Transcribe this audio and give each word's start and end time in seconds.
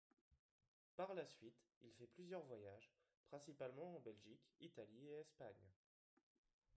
Par 0.97 1.13
la 1.13 1.27
suite, 1.27 1.61
il 1.83 1.91
fait 1.91 2.07
plusieurs 2.07 2.41
voyages, 2.45 2.91
principalement 3.27 3.97
en 3.97 3.99
Belgique, 3.99 4.41
Italie 4.59 5.07
et 5.09 5.19
Espagne. 5.21 5.71